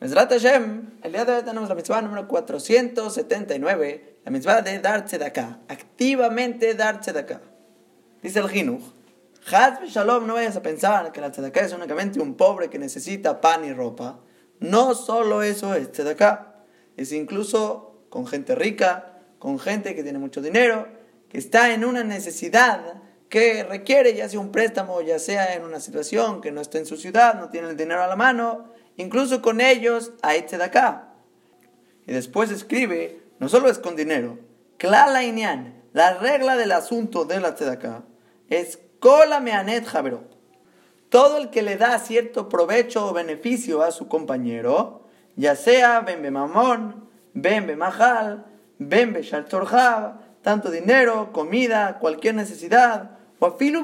Mesrat 0.00 0.30
Hashem, 0.32 0.92
el 1.02 1.12
día 1.12 1.26
de 1.26 1.32
hoy 1.34 1.42
tenemos 1.42 1.68
la 1.68 1.74
mitzvah 1.74 2.00
número 2.00 2.26
479, 2.26 4.20
la 4.24 4.30
mitzvah 4.30 4.62
de 4.62 4.78
dar 4.78 5.04
tzedakah, 5.04 5.58
activamente 5.68 6.72
dar 6.72 7.00
tzedakah. 7.02 7.42
Dice 8.22 8.38
el 8.38 8.48
Jinuch, 8.48 8.80
Haz 9.52 9.82
Shalom, 9.90 10.26
no 10.26 10.32
vayas 10.32 10.56
a 10.56 10.62
pensar 10.62 11.12
que 11.12 11.20
la 11.20 11.30
tzedakah 11.30 11.60
es 11.66 11.74
únicamente 11.74 12.18
un 12.18 12.34
pobre 12.34 12.70
que 12.70 12.78
necesita 12.78 13.42
pan 13.42 13.66
y 13.66 13.74
ropa. 13.74 14.20
No 14.58 14.94
solo 14.94 15.42
eso 15.42 15.74
es 15.74 15.92
tzedakah, 15.92 16.64
es 16.96 17.12
incluso 17.12 18.06
con 18.08 18.26
gente 18.26 18.54
rica, 18.54 19.18
con 19.38 19.58
gente 19.58 19.94
que 19.94 20.02
tiene 20.02 20.18
mucho 20.18 20.40
dinero, 20.40 20.88
que 21.28 21.36
está 21.36 21.74
en 21.74 21.84
una 21.84 22.04
necesidad 22.04 23.02
que 23.28 23.64
requiere 23.64 24.14
ya 24.14 24.30
sea 24.30 24.40
un 24.40 24.50
préstamo, 24.50 25.02
ya 25.02 25.18
sea 25.18 25.54
en 25.54 25.62
una 25.62 25.78
situación 25.78 26.40
que 26.40 26.52
no 26.52 26.62
está 26.62 26.78
en 26.78 26.86
su 26.86 26.96
ciudad, 26.96 27.34
no 27.34 27.50
tiene 27.50 27.68
el 27.68 27.76
dinero 27.76 28.02
a 28.02 28.06
la 28.06 28.16
mano, 28.16 28.79
incluso 28.96 29.42
con 29.42 29.60
ellos 29.60 30.12
hay 30.22 30.46
acá. 30.60 31.14
Y 32.06 32.12
después 32.12 32.50
escribe, 32.50 33.22
no 33.38 33.48
solo 33.48 33.68
es 33.68 33.78
con 33.78 33.96
dinero, 33.96 34.38
Klala 34.78 35.20
la 35.92 36.14
regla 36.14 36.56
del 36.56 36.72
asunto 36.72 37.26
de 37.26 37.38
la 37.40 37.48
acá 37.48 38.02
es 38.48 38.78
Kola 38.98 39.42
Javero. 39.84 40.24
Todo 41.10 41.36
el 41.36 41.50
que 41.50 41.62
le 41.62 41.76
da 41.76 41.98
cierto 41.98 42.48
provecho 42.48 43.06
o 43.06 43.12
beneficio 43.12 43.82
a 43.82 43.90
su 43.90 44.08
compañero, 44.08 45.02
ya 45.36 45.54
sea 45.56 46.00
Bembe 46.00 46.30
Mamón, 46.30 47.08
Bembe 47.34 47.76
Mahal, 47.76 48.46
Shaltorjav, 48.78 50.14
tanto 50.42 50.70
dinero, 50.70 51.32
comida, 51.32 51.98
cualquier 51.98 52.34
necesidad, 52.34 53.18
o 53.38 53.46
afilu 53.46 53.82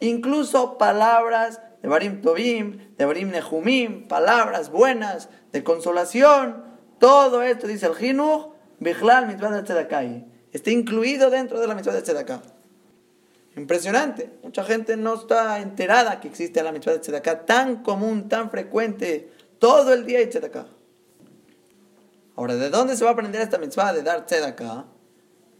incluso 0.00 0.78
palabras 0.78 1.60
de 1.82 1.88
Barim 1.88 2.22
Tobim, 2.22 2.94
de 2.96 3.04
Barim 3.04 3.30
Nehumim, 3.30 4.06
palabras 4.06 4.70
buenas, 4.70 5.28
de 5.50 5.64
consolación. 5.64 6.64
Todo 6.98 7.42
esto, 7.42 7.66
dice 7.66 7.86
el 7.86 7.96
Jinuch, 7.96 8.52
Bichlal 8.78 9.26
mitzvah 9.26 9.50
de. 9.50 10.24
Está 10.52 10.70
incluido 10.70 11.30
dentro 11.30 11.60
de 11.60 11.66
la 11.66 11.74
mitzvah 11.74 11.94
de 11.94 12.02
Tzedaká. 12.02 12.42
Impresionante. 13.56 14.30
Mucha 14.42 14.64
gente 14.64 14.96
no 14.96 15.14
está 15.14 15.60
enterada 15.60 16.20
que 16.20 16.28
existe 16.28 16.62
la 16.62 16.72
mitzvah 16.72 16.92
de 16.92 16.98
Tzedaká 17.00 17.44
tan 17.44 17.82
común, 17.82 18.28
tan 18.28 18.50
frecuente, 18.50 19.30
todo 19.58 19.92
el 19.92 20.06
día 20.06 20.18
hay 20.18 20.26
Tzedaká. 20.26 20.66
Ahora, 22.36 22.54
¿de 22.54 22.70
dónde 22.70 22.96
se 22.96 23.04
va 23.04 23.10
a 23.10 23.12
aprender 23.12 23.40
esta 23.40 23.58
mitzvah 23.58 23.92
de 23.92 24.02
dar 24.02 24.24
Tzedaká? 24.26 24.86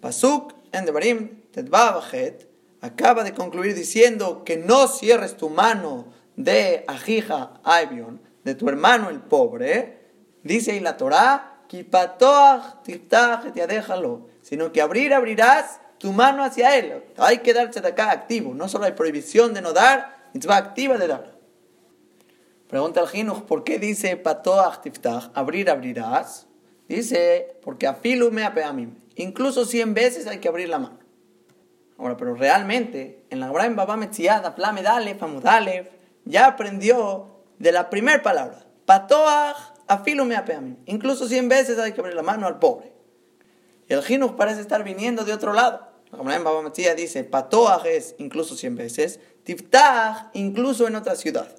Pasuk 0.01 0.55
en 0.73 0.85
Devarim 0.85 1.43
Tetbabachet 1.53 2.52
acaba 2.83 3.25
de 3.25 3.33
concluir 3.33 3.75
diciendo 3.75 4.43
que 4.45 4.59
no 4.59 4.89
cierres 4.89 5.37
tu 5.37 5.49
mano 5.49 6.13
de 6.37 6.85
Ajija 6.89 7.61
Aibion, 7.65 8.21
de 8.45 8.55
tu 8.55 8.69
hermano 8.69 9.09
el 9.09 9.21
pobre, 9.21 10.01
dice 10.43 10.73
ahí 10.73 10.81
la 10.81 10.97
Torah, 10.97 11.49
sino 14.43 14.73
que 14.73 14.83
abrir, 14.83 15.15
abrirás 15.15 15.81
tu 15.97 16.13
mano 16.13 16.45
hacia 16.45 16.77
él. 16.77 17.03
Hay 17.17 17.39
que 17.39 17.55
darse 17.55 17.81
de 17.81 17.89
acá 17.89 18.11
activo, 18.11 18.53
no 18.53 18.69
solo 18.69 18.85
hay 18.85 18.93
prohibición 18.93 19.55
de 19.55 19.63
no 19.63 19.73
dar, 19.73 20.29
va 20.49 20.57
activa 20.57 20.99
de 20.99 21.07
dar. 21.07 21.33
Pregunta 22.69 23.01
al 23.01 23.09
Jinuch, 23.09 23.45
¿por 23.45 23.65
qué 23.65 23.79
dice 23.79 24.17
patoach 24.17 24.81
tiftach, 24.83 25.31
abrir, 25.35 25.71
abrirás? 25.71 26.47
Dice, 26.89 27.57
porque 27.63 27.87
afilu 27.87 28.31
me 28.31 28.45
apeamim. 28.45 28.97
Incluso 29.15 29.65
100 29.65 29.95
veces 29.95 30.27
hay 30.27 30.39
que 30.39 30.49
abrir 30.49 30.69
la 30.69 30.79
mano. 30.79 31.02
Ahora, 32.03 32.17
pero 32.17 32.35
realmente, 32.35 33.25
en 33.31 33.39
la 33.39 33.47
Abraham 33.47 33.77
Baba 33.77 33.97
Metziad, 33.97 34.57
Flamed 34.57 34.87
Aleph, 34.87 35.89
ya 36.25 36.47
aprendió 36.47 37.45
de 37.61 37.71
la 37.71 37.91
primera 37.91 38.21
palabra, 38.25 38.67
Patoach, 38.87 39.57
afilu 39.87 40.25
meapeamim. 40.25 40.79
Incluso 40.87 41.29
100 41.29 41.49
veces 41.49 41.79
hay 41.79 41.93
que 41.93 42.01
abrir 42.01 42.17
la 42.17 42.25
mano 42.25 42.49
al 42.49 42.59
pobre. 42.59 42.93
Y 43.89 43.93
el 43.93 44.03
Jinuch 44.03 44.33
parece 44.33 44.61
estar 44.63 44.83
viniendo 44.83 45.25
de 45.25 45.33
otro 45.33 45.53
lado. 45.53 45.93
La 46.11 46.19
Abraham 46.19 46.43
Baba 46.43 46.63
Metziad 46.63 46.97
dice, 46.97 47.23
Patoach 47.23 47.87
es 47.87 48.17
incluso 48.19 48.57
100 48.57 48.75
veces, 48.75 49.21
Tiftach 49.45 50.31
incluso 50.33 50.89
en 50.89 50.97
otra 50.97 51.15
ciudad. 51.15 51.55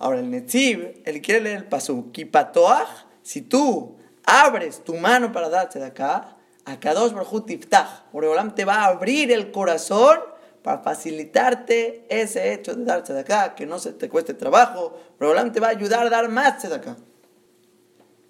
Ahora, 0.00 0.18
el 0.18 0.32
Netziv, 0.32 1.00
él 1.04 1.22
quiere 1.22 1.42
leer 1.42 1.56
el 1.58 1.64
pasuk, 1.66 2.12
Patoach, 2.28 3.06
si 3.22 3.42
tú 3.42 3.98
abres 4.24 4.82
tu 4.82 4.94
mano 4.94 5.30
para 5.30 5.48
darte 5.48 5.78
de 5.78 5.86
acá, 5.86 6.38
Akadosh 6.64 7.12
Baruj 7.12 7.46
Tiftach. 7.46 8.10
Boreolam 8.12 8.54
te 8.54 8.64
va 8.64 8.84
a 8.84 8.86
abrir 8.86 9.32
el 9.32 9.50
corazón 9.50 10.18
para 10.62 10.78
facilitarte 10.82 12.04
ese 12.08 12.52
hecho 12.52 12.74
de 12.74 12.84
darse 12.84 13.12
de 13.12 13.20
acá, 13.20 13.54
que 13.54 13.66
no 13.66 13.78
se 13.78 13.92
te 13.92 14.08
cueste 14.08 14.34
trabajo. 14.34 14.98
Boreolam 15.18 15.52
te 15.52 15.60
va 15.60 15.68
a 15.68 15.70
ayudar 15.70 16.06
a 16.06 16.10
dar 16.10 16.28
más 16.28 16.62
de 16.62 16.74
acá. 16.74 16.96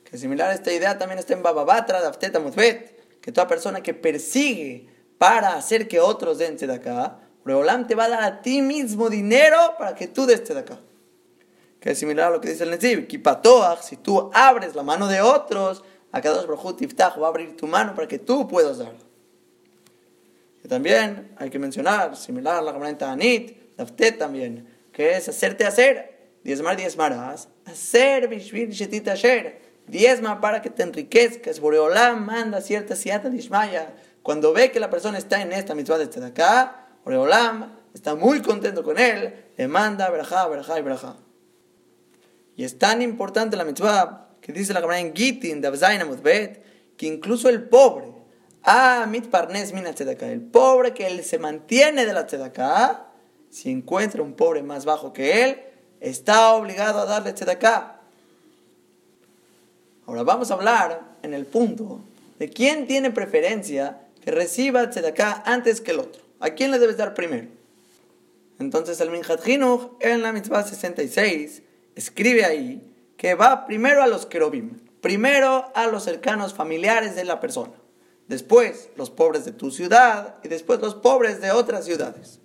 Que 0.05 0.19
similar 0.19 0.51
a 0.51 0.55
esta 0.55 0.73
idea 0.73 0.99
también 0.99 1.19
está 1.19 1.35
en 1.35 1.43
Bababatra, 1.43 2.01
Dafteta 2.01 2.41
Muzbet, 2.41 3.21
que 3.21 3.33
toda 3.33 3.47
persona 3.47 3.83
que 3.83 3.95
persigue 3.95 4.89
para 5.19 5.55
hacer 5.55 5.87
que 5.87 6.01
otros 6.01 6.39
den 6.39 6.57
de 6.57 6.73
acá, 6.73 7.19
Boreolam 7.45 7.87
te 7.87 7.95
va 7.95 8.05
a 8.05 8.09
dar 8.09 8.23
a 8.23 8.43
ti 8.43 8.63
mismo 8.63 9.11
dinero 9.11 9.75
para 9.79 9.95
que 9.95 10.09
tú 10.09 10.27
des 10.27 10.47
de 10.47 10.59
acá. 10.59 10.79
Que 11.81 11.93
es 11.93 11.99
similar 11.99 12.29
a 12.29 12.31
lo 12.31 12.41
que 12.41 12.51
dice 12.51 12.65
el 12.65 12.71
Nezib, 12.71 13.07
Kipatoach, 13.07 13.83
si 13.83 13.97
tú 13.97 14.31
abres 14.35 14.75
la 14.75 14.83
mano 14.83 15.09
de 15.09 15.21
otros, 15.23 15.83
Akadosh 16.13 16.47
Baruj 16.47 16.77
Tiftach 16.77 17.19
va 17.19 17.27
a 17.27 17.29
abrir 17.29 17.57
tu 17.57 17.67
mano 17.67 17.95
para 17.95 18.09
que 18.09 18.19
tú 18.19 18.49
puedas 18.49 18.79
dar. 18.79 18.95
Y 20.65 20.69
también 20.69 21.33
hay 21.37 21.51
que 21.51 21.59
mencionar, 21.59 22.17
similar 22.17 22.57
a 22.57 22.63
la 22.63 22.73
Gemara 22.73 23.13
Anit, 23.13 23.77
Daftet 23.77 24.19
también, 24.19 24.69
que 24.93 25.17
es 25.17 25.29
hacerte 25.29 25.65
hacer, 25.65 26.19
diezmar, 26.45 26.77
diezmarás, 26.77 27.49
hacer 27.65 28.29
bishvil 28.29 28.71
shetit 28.71 29.09
asher, 29.09 29.61
diezma 29.87 30.41
para 30.41 30.61
que 30.61 30.69
te 30.69 30.83
enriquezcas, 30.83 31.61
Boreolam 31.61 32.27
manda 32.27 32.61
cierta 32.61 32.95
siata 32.97 33.31
dishmaya, 33.31 33.95
cuando 34.23 34.53
ve 34.53 34.71
que 34.71 34.81
la 34.81 34.91
persona 34.91 35.17
está 35.17 35.41
en 35.41 35.53
esta 35.53 35.75
mitzvah 35.75 35.97
de 35.99 36.27
acá, 36.27 36.89
Boreolam 37.05 37.73
está 37.95 38.15
muy 38.15 38.43
contento 38.43 38.83
con 38.83 38.99
él, 38.99 39.47
le 39.57 39.69
manda 39.69 40.11
verajá, 40.11 40.47
verajá 40.49 40.79
y 40.79 40.83
verajá. 40.83 41.17
Y 42.57 42.65
es 42.65 42.79
tan 42.79 43.01
importante 43.01 43.57
la 43.57 43.65
mitzvah 43.65 44.30
que 44.41 44.53
dice 44.53 44.73
la 44.73 44.81
Gemara 44.81 45.01
en 45.01 45.15
Gitin, 45.15 45.61
de 45.61 46.63
que 46.97 47.07
incluso 47.07 47.49
el 47.49 47.63
pobre, 47.63 48.07
ah, 48.63 49.07
mit 49.09 49.29
parnes 49.29 49.73
mina 49.73 49.91
el 49.91 50.41
pobre 50.43 50.93
que 50.93 51.07
él 51.07 51.25
se 51.25 51.39
mantiene 51.39 52.05
de 52.05 52.13
la 52.13 52.27
tzedakah, 52.27 53.07
si 53.49 53.71
encuentra 53.71 54.23
un 54.23 54.35
pobre 54.35 54.63
más 54.63 54.85
bajo 54.85 55.13
que 55.13 55.45
él, 55.45 55.61
está 56.01 56.53
obligado 56.53 57.01
a 57.01 57.07
darle 57.07 57.33
tzedakah. 57.33 58.01
Ahora 60.07 60.23
vamos 60.23 60.51
a 60.51 60.55
hablar 60.55 61.03
en 61.23 61.35
el 61.35 61.47
punto 61.47 62.01
de 62.39 62.49
quién 62.49 62.87
tiene 62.87 63.11
preferencia 63.11 64.01
que 64.23 64.31
reciba 64.31 64.91
tzedakah 64.91 65.43
antes 65.47 65.81
que 65.81 65.93
el 65.93 66.01
otro. 66.01 66.23
¿A 66.41 66.51
quién 66.51 66.71
le 66.71 66.79
debes 66.79 66.97
dar 66.97 67.15
primero? 67.15 67.49
Entonces 68.59 69.01
el 69.01 69.11
Minhat 69.11 69.47
Hinuch 69.47 69.93
en 70.01 70.23
la 70.23 70.33
mitzvah 70.33 70.65
66 70.67 71.63
escribe 71.95 72.45
ahí 72.45 72.90
que 73.21 73.35
va 73.35 73.67
primero 73.67 74.03
a 74.03 74.07
los 74.07 74.25
querubim, 74.25 74.79
primero 75.03 75.71
a 75.75 75.87
los 75.89 76.05
cercanos 76.05 76.55
familiares 76.55 77.15
de 77.15 77.25
la 77.25 77.39
persona, 77.39 77.75
después 78.29 78.89
los 78.97 79.11
pobres 79.11 79.45
de 79.45 79.53
tu 79.53 79.71
ciudad 79.71 80.37
y 80.43 80.49
después 80.49 80.81
los 80.81 80.95
pobres 80.95 81.43
de 81.43 81.51
otras 81.51 81.85
ciudades. 81.85 82.41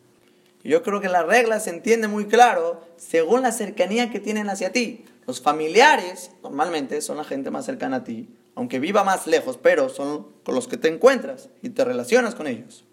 Yo 0.65 0.83
creo 0.83 0.99
que 0.99 1.07
la 1.07 1.23
regla 1.23 1.61
se 1.61 1.69
entiende 1.69 2.09
muy 2.09 2.25
claro 2.25 2.81
según 2.97 3.41
la 3.41 3.53
cercanía 3.53 4.11
que 4.11 4.19
tienen 4.19 4.49
hacia 4.49 4.73
ti. 4.73 5.05
Los 5.25 5.39
familiares 5.39 6.31
normalmente 6.43 7.01
son 7.01 7.15
la 7.15 7.23
gente 7.23 7.51
más 7.51 7.63
cercana 7.65 7.97
a 7.97 8.03
ti, 8.03 8.27
aunque 8.53 8.79
viva 8.79 9.05
más 9.05 9.27
lejos, 9.27 9.57
pero 9.57 9.87
son 9.87 10.27
con 10.43 10.55
los 10.55 10.67
que 10.67 10.75
te 10.75 10.89
encuentras 10.89 11.47
y 11.61 11.69
te 11.69 11.85
relacionas 11.85 12.35
con 12.35 12.47
ellos. 12.47 12.83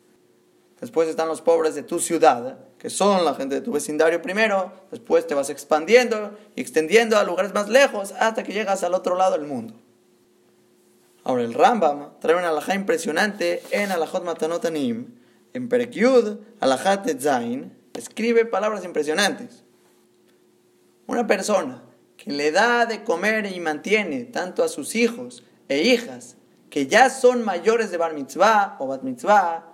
Después 0.80 1.08
están 1.08 1.26
los 1.26 1.42
pobres 1.42 1.74
de 1.74 1.82
tu 1.82 1.98
ciudad, 1.98 2.60
que 2.82 2.90
son 2.90 3.24
la 3.24 3.36
gente 3.36 3.54
de 3.54 3.60
tu 3.60 3.70
vecindario 3.70 4.20
primero. 4.20 4.72
Después 4.90 5.24
te 5.24 5.36
vas 5.36 5.50
expandiendo 5.50 6.36
y 6.56 6.62
extendiendo 6.62 7.16
a 7.16 7.22
lugares 7.22 7.54
más 7.54 7.68
lejos 7.68 8.12
hasta 8.18 8.42
que 8.42 8.52
llegas 8.52 8.82
al 8.82 8.94
otro 8.94 9.14
lado 9.14 9.38
del 9.38 9.46
mundo. 9.46 9.74
Ahora 11.22 11.44
el 11.44 11.54
Rambam 11.54 12.18
trae 12.18 12.34
una 12.34 12.48
alajá 12.48 12.74
impresionante 12.74 13.62
en 13.70 13.92
Alajot 13.92 14.24
Matanotanim. 14.24 15.14
En 15.52 15.68
Perekyud, 15.68 16.38
Alajat 16.58 17.08
Zain, 17.20 17.72
escribe 17.94 18.46
palabras 18.46 18.84
impresionantes. 18.84 19.62
Una 21.06 21.28
persona 21.28 21.84
que 22.16 22.32
le 22.32 22.50
da 22.50 22.86
de 22.86 23.04
comer 23.04 23.46
y 23.46 23.60
mantiene 23.60 24.24
tanto 24.24 24.64
a 24.64 24.68
sus 24.68 24.96
hijos 24.96 25.44
e 25.68 25.82
hijas 25.82 26.36
que 26.68 26.88
ya 26.88 27.10
son 27.10 27.44
mayores 27.44 27.92
de 27.92 27.98
bar 27.98 28.12
mitzvah 28.12 28.74
o 28.80 28.88
bat 28.88 29.04
mitzvah, 29.04 29.68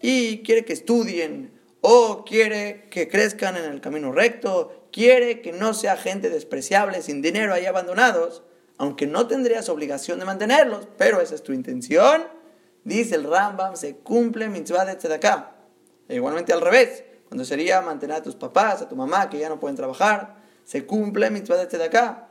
y 0.00 0.44
quiere 0.44 0.64
que 0.64 0.74
estudien 0.74 1.61
o 1.82 2.24
quiere 2.24 2.86
que 2.90 3.08
crezcan 3.08 3.56
en 3.56 3.64
el 3.64 3.80
camino 3.80 4.12
recto, 4.12 4.86
quiere 4.92 5.42
que 5.42 5.52
no 5.52 5.74
sea 5.74 5.96
gente 5.96 6.30
despreciable, 6.30 7.02
sin 7.02 7.20
dinero 7.20 7.52
ahí 7.52 7.66
abandonados, 7.66 8.42
aunque 8.78 9.06
no 9.06 9.26
tendrías 9.26 9.68
obligación 9.68 10.18
de 10.18 10.24
mantenerlos, 10.24 10.88
pero 10.96 11.20
esa 11.20 11.34
es 11.34 11.42
tu 11.42 11.52
intención, 11.52 12.22
dice 12.84 13.16
el 13.16 13.24
Rambam, 13.24 13.76
se 13.76 13.96
cumple 13.96 14.48
mitzvah 14.48 14.84
de 14.84 14.94
tzedakah. 14.94 15.56
E 16.08 16.14
igualmente 16.14 16.52
al 16.52 16.60
revés, 16.60 17.04
cuando 17.28 17.44
sería 17.44 17.80
mantener 17.80 18.16
a 18.16 18.22
tus 18.22 18.36
papás, 18.36 18.82
a 18.82 18.88
tu 18.88 18.94
mamá, 18.94 19.28
que 19.28 19.38
ya 19.38 19.48
no 19.48 19.58
pueden 19.58 19.76
trabajar, 19.76 20.36
se 20.64 20.86
cumple 20.86 21.30
mitzvah 21.30 21.56
de 21.56 21.66
tzedakah. 21.66 22.28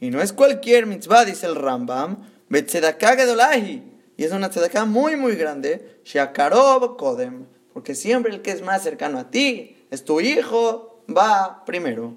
Y 0.00 0.10
no 0.10 0.20
es 0.20 0.32
cualquier 0.32 0.86
mitzvah, 0.86 1.24
dice 1.24 1.46
el 1.46 1.54
Rambam, 1.54 2.28
Betzedaká 2.48 3.16
Gedolahi. 3.16 3.92
Y 4.16 4.24
es 4.24 4.32
una 4.32 4.50
tzedaká 4.50 4.84
muy, 4.84 5.16
muy 5.16 5.36
grande, 5.36 6.00
Sheakarob 6.04 6.96
Kodem. 6.96 7.46
Porque 7.74 7.94
siempre 7.94 8.32
el 8.32 8.40
que 8.40 8.52
es 8.52 8.62
más 8.62 8.82
cercano 8.82 9.18
a 9.18 9.30
ti, 9.30 9.84
es 9.90 10.04
tu 10.04 10.20
hijo, 10.20 11.04
va 11.14 11.64
primero. 11.66 12.14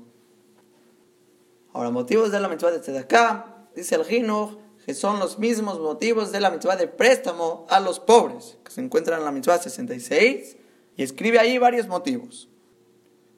Ahora, 1.73 1.89
motivos 1.89 2.31
de 2.31 2.39
la 2.39 2.47
mitzvah 2.47 2.71
de 2.71 2.79
tzedaká, 2.79 3.67
dice 3.75 3.95
el 3.95 4.05
Jinuch, 4.05 4.57
que 4.85 4.93
son 4.93 5.19
los 5.19 5.37
mismos 5.37 5.79
motivos 5.79 6.31
de 6.31 6.39
la 6.39 6.49
mitzvah 6.49 6.77
de 6.77 6.87
préstamo 6.87 7.65
a 7.69 7.79
los 7.79 7.99
pobres, 7.99 8.57
que 8.63 8.71
se 8.71 8.81
encuentran 8.81 9.19
en 9.19 9.25
la 9.25 9.31
mitzvah 9.31 9.57
66, 9.57 10.57
y 10.95 11.03
escribe 11.03 11.39
ahí 11.39 11.57
varios 11.57 11.87
motivos. 11.87 12.49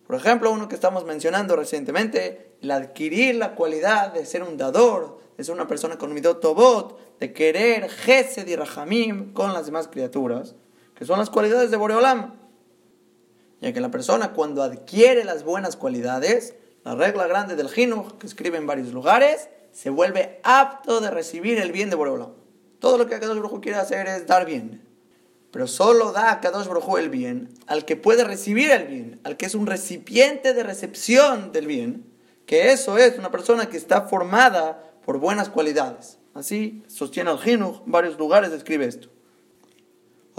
Por 0.05 0.15
ejemplo, 0.15 0.51
uno 0.51 0.67
que 0.67 0.75
estamos 0.75 1.05
mencionando 1.05 1.55
recientemente, 1.55 2.55
el 2.61 2.71
adquirir 2.71 3.35
la 3.35 3.55
cualidad 3.55 4.13
de 4.13 4.25
ser 4.25 4.43
un 4.43 4.57
dador, 4.57 5.19
de 5.37 5.43
ser 5.43 5.55
una 5.55 5.67
persona 5.67 5.97
con 5.97 6.13
midot 6.13 6.41
tobot, 6.41 7.17
de 7.19 7.31
querer 7.33 7.89
gesed 7.89 8.47
y 8.47 8.55
rahamim 8.55 9.33
con 9.33 9.53
las 9.53 9.65
demás 9.65 9.87
criaturas, 9.87 10.55
que 10.99 11.05
son 11.05 11.17
las 11.17 11.29
cualidades 11.29 11.71
de 11.71 11.77
Boreolam. 11.77 12.33
Ya 13.61 13.71
que 13.71 13.79
la 13.79 13.89
persona 13.89 14.33
cuando 14.33 14.61
adquiere 14.61 15.23
las 15.23 15.45
buenas 15.45 15.77
cualidades, 15.77 16.55
la 16.83 16.93
regla 16.93 17.25
grande 17.25 17.55
del 17.55 17.69
Jinuch, 17.69 18.17
que 18.17 18.27
escribe 18.27 18.57
en 18.57 18.67
varios 18.67 18.91
lugares, 18.91 19.47
se 19.71 19.89
vuelve 19.89 20.41
apto 20.43 20.99
de 20.99 21.09
recibir 21.09 21.57
el 21.57 21.71
bien 21.71 21.89
de 21.89 21.95
Boreolam. 21.95 22.33
Todo 22.79 22.97
lo 22.97 23.07
que 23.07 23.15
Akadosh 23.15 23.37
Baruj 23.37 23.61
quiere 23.61 23.77
hacer 23.77 24.07
es 24.07 24.27
dar 24.27 24.45
bien. 24.45 24.85
Pero 25.51 25.67
solo 25.67 26.11
da 26.11 26.33
a 26.33 26.41
Kadosh 26.41 26.67
el 26.99 27.09
bien 27.09 27.53
al 27.65 27.85
que 27.85 27.95
puede 27.95 28.25
recibir 28.25 28.69
el 28.69 28.85
bien, 28.85 29.21
al 29.23 29.37
que 29.37 29.45
es 29.45 29.55
un 29.55 29.67
recipiente 29.67 30.53
de 30.53 30.63
recepción 30.63 31.53
del 31.53 31.65
bien, 31.65 32.11
que 32.45 32.73
eso 32.73 32.97
es 32.97 33.17
una 33.17 33.31
persona 33.31 33.69
que 33.69 33.77
está 33.77 34.01
formada 34.01 34.83
por 35.05 35.17
buenas 35.17 35.47
cualidades. 35.47 36.19
Así 36.33 36.83
sostiene 36.87 37.31
el 37.31 37.37
Jinuch, 37.37 37.85
en 37.85 37.91
varios 37.93 38.19
lugares 38.19 38.51
describe 38.51 38.85
esto. 38.85 39.07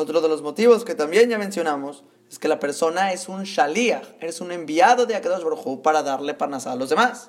Otro 0.00 0.22
de 0.22 0.30
los 0.30 0.40
motivos 0.40 0.86
que 0.86 0.94
también 0.94 1.28
ya 1.28 1.36
mencionamos 1.36 2.04
es 2.30 2.38
que 2.38 2.48
la 2.48 2.58
persona 2.58 3.12
es 3.12 3.28
un 3.28 3.42
shaliach, 3.42 4.14
es 4.20 4.40
un 4.40 4.50
enviado 4.50 5.04
de 5.04 5.14
Akadosh 5.14 5.44
Baruj 5.44 5.82
para 5.82 6.02
darle 6.02 6.32
parnasá 6.32 6.72
a 6.72 6.76
los 6.76 6.88
demás. 6.88 7.28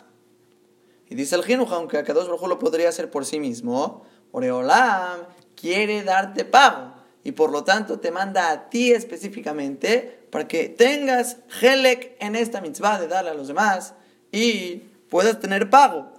Y 1.09 1.15
dice 1.15 1.35
el 1.35 1.43
Jinuch, 1.43 1.69
aunque 1.73 1.97
Akadosh 1.97 2.27
Baruj 2.27 2.47
lo 2.47 2.59
podría 2.59 2.87
hacer 2.87 3.11
por 3.11 3.25
sí 3.25 3.41
mismo, 3.41 4.05
Oreolam 4.31 5.19
quiere 5.53 6.03
darte 6.03 6.45
pago 6.45 6.93
y 7.25 7.33
por 7.33 7.51
lo 7.51 7.65
tanto 7.65 7.99
te 7.99 8.09
manda 8.09 8.49
a 8.51 8.69
ti 8.69 8.93
específicamente 8.93 10.25
para 10.31 10.47
que 10.47 10.69
tengas 10.69 11.39
helek 11.61 12.15
en 12.21 12.37
esta 12.37 12.61
mitzvah 12.61 13.01
de 13.01 13.09
darle 13.09 13.31
a 13.31 13.33
los 13.33 13.49
demás 13.49 13.95
y 14.31 14.77
puedas 15.09 15.41
tener 15.41 15.69
pago. 15.69 16.09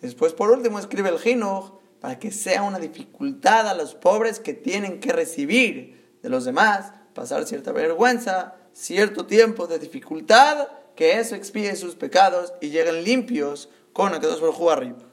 Después, 0.00 0.32
por 0.32 0.50
último, 0.50 0.78
escribe 0.78 1.10
el 1.10 1.18
Jinuch 1.18 1.72
para 2.00 2.18
que 2.18 2.30
sea 2.30 2.62
una 2.62 2.78
dificultad 2.78 3.68
a 3.68 3.74
los 3.74 3.94
pobres 3.94 4.38
que 4.38 4.54
tienen 4.54 5.00
que 5.00 5.12
recibir 5.12 6.18
de 6.22 6.28
los 6.28 6.44
demás, 6.44 6.92
pasar 7.14 7.44
cierta 7.46 7.72
vergüenza, 7.72 8.56
cierto 8.72 9.26
tiempo 9.26 9.66
de 9.66 9.78
dificultad, 9.78 10.68
que 10.94 11.18
eso 11.18 11.34
expide 11.34 11.76
sus 11.76 11.94
pecados 11.94 12.52
y 12.60 12.70
lleguen 12.70 13.04
limpios 13.04 13.68
con 13.92 14.14
el 14.14 14.20
que 14.20 14.26
dos 14.26 14.40
por 14.40 14.72
arriba. 14.72 15.07